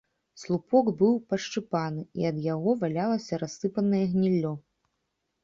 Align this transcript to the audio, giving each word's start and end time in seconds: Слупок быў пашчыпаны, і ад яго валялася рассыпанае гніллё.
Слупок 0.43 0.87
быў 1.01 1.11
пашчыпаны, 1.33 2.01
і 2.21 2.25
ад 2.31 2.41
яго 2.53 2.75
валялася 2.85 3.41
рассыпанае 3.45 4.03
гніллё. 4.17 4.53